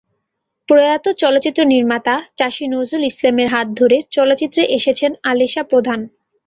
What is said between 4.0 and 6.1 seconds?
চলচ্চিত্রে এসেছেন আলিশা প্রধান।